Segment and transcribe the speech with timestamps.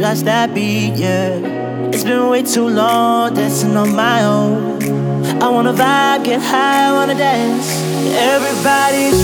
[0.00, 1.36] just that beat, yeah.
[1.92, 4.82] It's been way too long dancing on my own.
[5.42, 7.68] I wanna vibe, get high, wanna dance.
[8.32, 9.19] Everybody's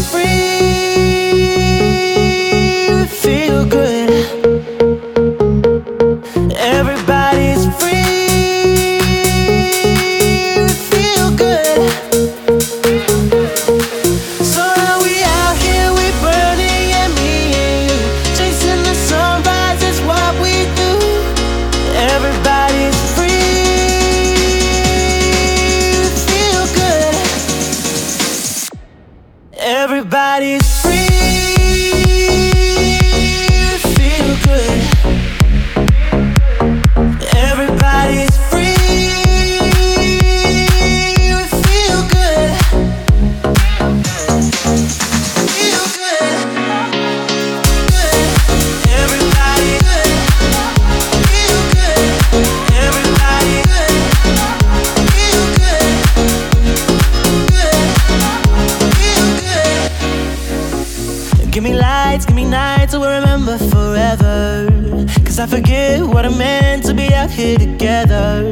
[66.12, 68.50] what a meant to be out here together.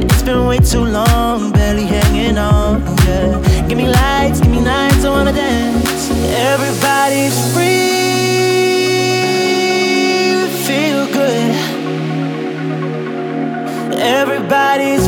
[0.00, 2.82] It's been way too long, barely hanging on.
[3.06, 3.66] Yeah.
[3.68, 6.10] Give me lights, give me nights, I wanna dance.
[6.52, 7.68] Everybody's free,
[10.66, 11.54] feel good.
[13.94, 15.07] Everybody's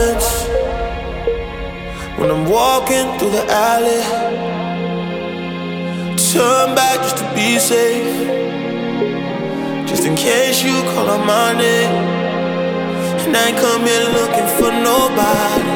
[0.00, 0.48] silence
[2.18, 4.02] when I'm walking through the alley.
[6.32, 8.28] Turn back just to be safe,
[9.88, 11.94] just in case you call on my name.
[13.24, 15.70] And I ain't come here looking for nobody.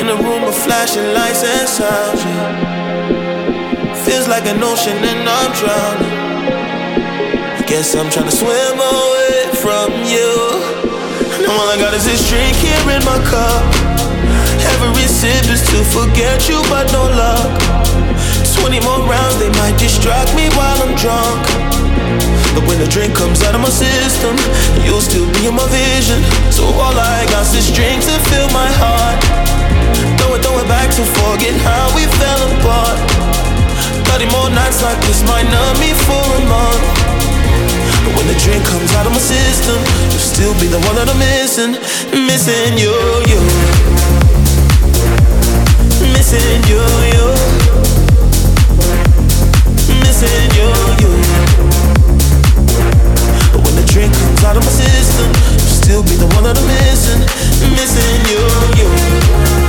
[0.00, 3.94] In a room of flashing lights and sounds, yeah.
[4.04, 6.14] Feels like an ocean and I'm drowning.
[7.58, 10.59] I guess I'm trying to swim away from you.
[11.50, 13.66] Now all I got is this drink here in my cup.
[14.70, 17.50] Every sip is to forget you, but no luck.
[18.54, 21.42] 20 more rounds, they might distract me while I'm drunk.
[22.54, 24.38] But when the drink comes out of my system,
[24.86, 26.22] you'll still be in my vision.
[26.54, 29.18] So all I got's this drink to fill my heart.
[30.22, 32.94] Throw it, throw it back to forget how we fell apart.
[34.06, 36.84] 30 more nights like this might numb me for a month.
[38.06, 39.82] But when the drink comes out of my system,
[40.30, 41.72] still be the one that I'm missing.
[42.14, 42.94] Missing you,
[43.26, 43.40] you.
[46.14, 47.26] Missing you, you.
[50.06, 50.68] Missing you,
[51.02, 51.12] you.
[53.50, 55.28] But when the drink comes out of my system,
[55.58, 57.20] you'll still be the one that I'm missing.
[57.74, 58.42] Missing you,
[58.78, 59.59] you.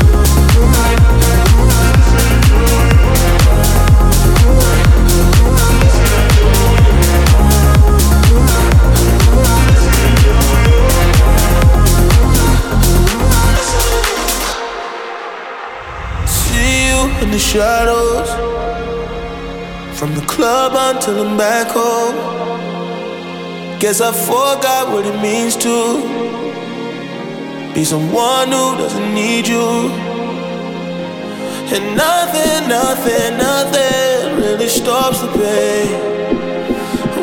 [17.22, 18.30] In the shadows.
[19.98, 22.16] From the club until I'm back home.
[23.80, 26.22] Guess I forgot what it means to
[27.74, 29.70] be someone who doesn't need you.
[31.74, 35.90] And nothing, nothing, nothing really stops the pain.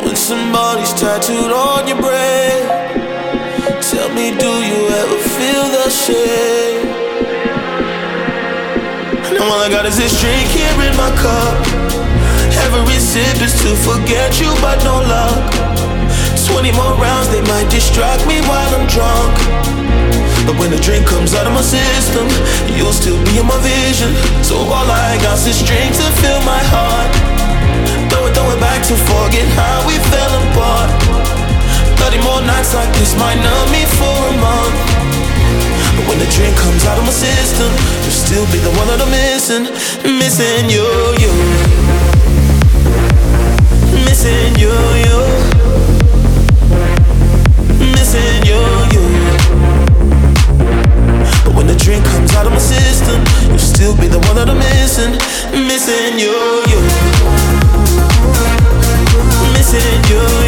[0.05, 2.63] When somebody's tattooed on your brain,
[3.83, 6.78] tell me, do you ever feel the same?
[9.39, 11.55] And all I got is this drink here in my cup.
[12.67, 15.47] Every sip is to forget you, but no luck.
[16.51, 19.31] 20 more rounds, they might distract me while I'm drunk.
[20.43, 22.27] But when the drink comes out of my system,
[22.75, 24.11] you'll still be in my vision.
[24.43, 27.13] So all I got's this drink to fill my heart.
[28.11, 30.91] Throw it, throw it back to forget how we fell apart.
[32.03, 34.79] 30 more nights like this might numb me for a month.
[35.95, 37.71] But when the drink comes out of my system,
[38.29, 39.65] still be the one that I'm missing.
[40.05, 40.85] Missing you,
[41.17, 41.33] you.
[44.05, 44.69] Missing you,
[45.05, 45.17] you.
[47.97, 48.61] Missing you,
[48.93, 49.05] you.
[51.43, 54.51] But when the drink comes out of my system, you'll still be the one that
[54.51, 55.17] I'm missing.
[55.67, 56.37] Missing you,
[56.69, 56.81] you.
[59.57, 60.48] Missing you, you.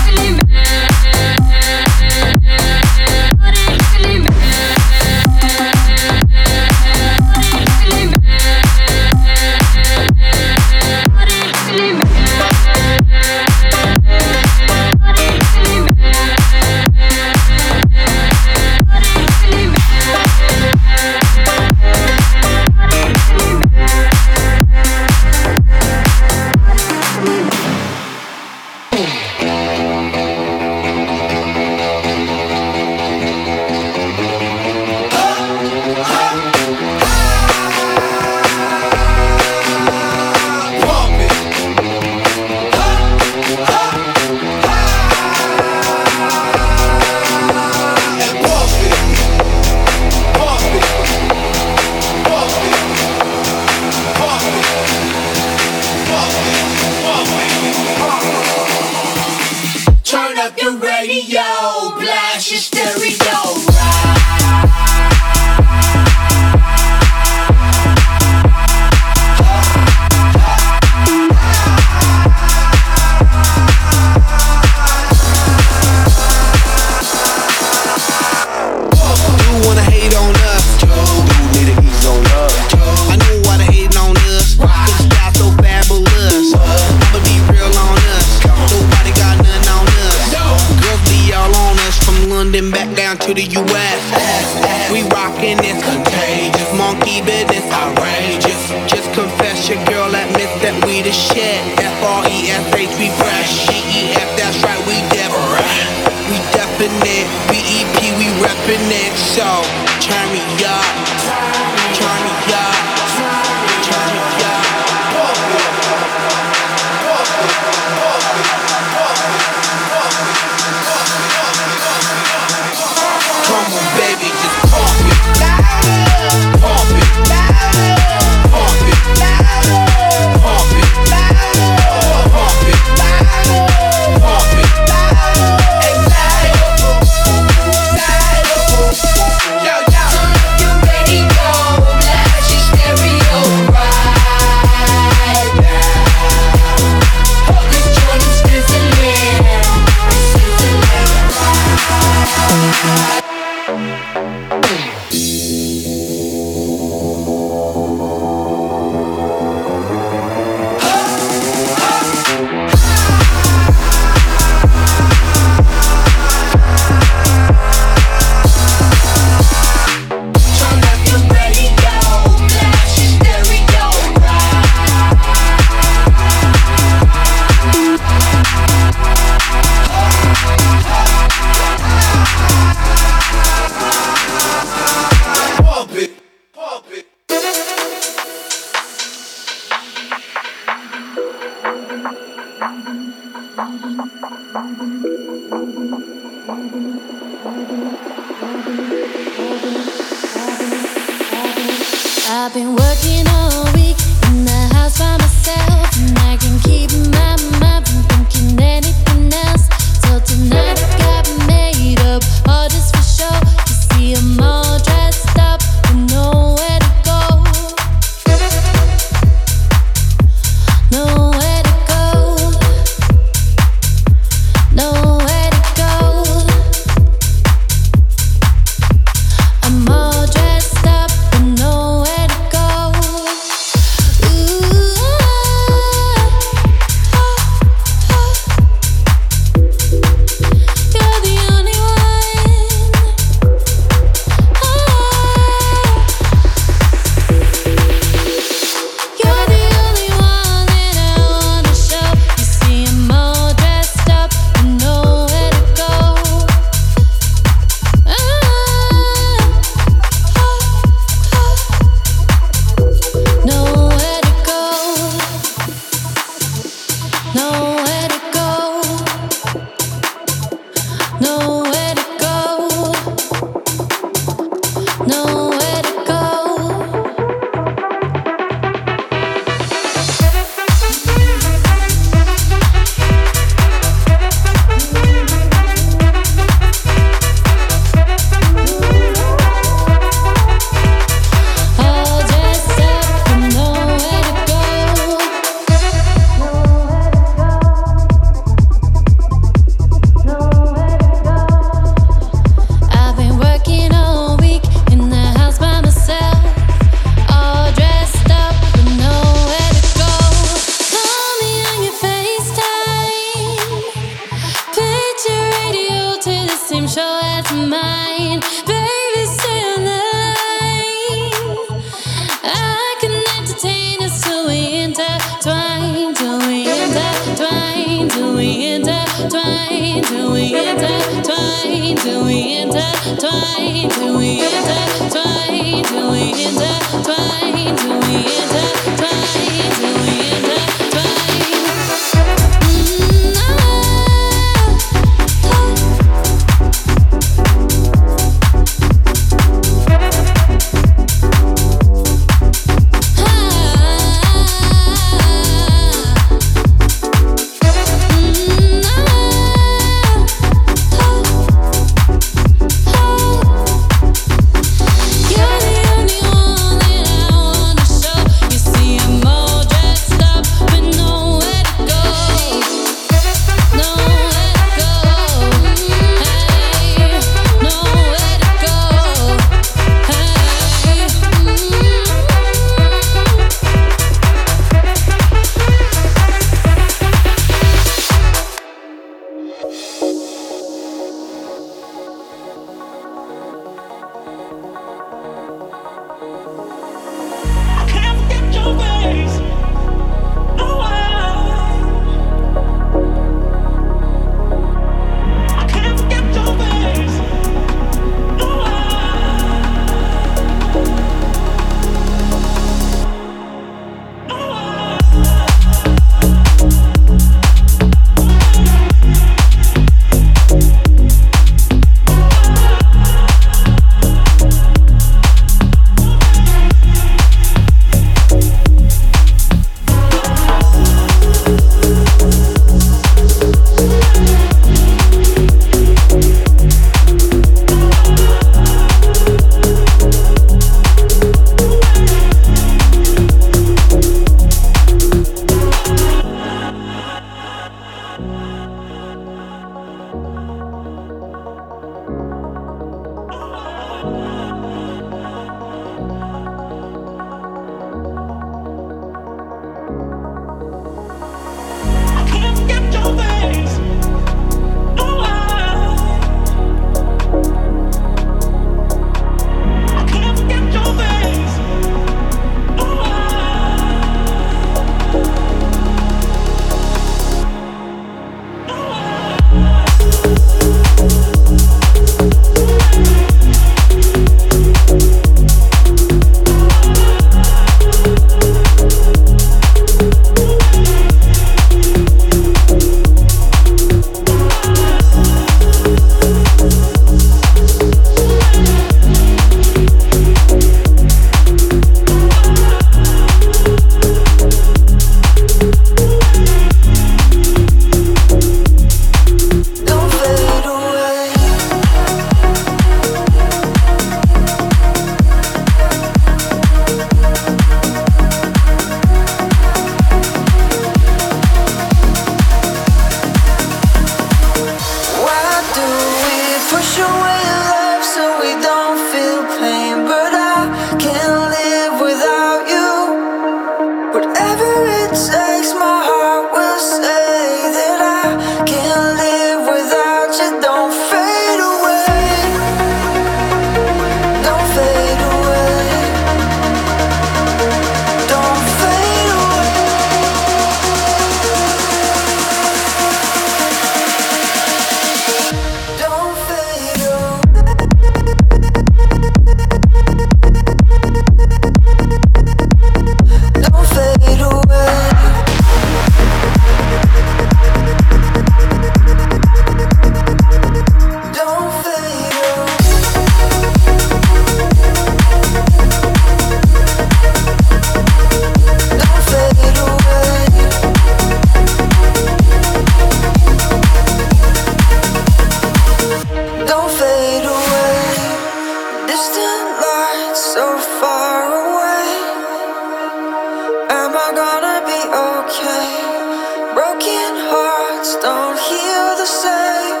[597.00, 600.00] Broken hearts don't heal the same.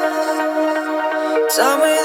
[1.56, 1.99] Tell me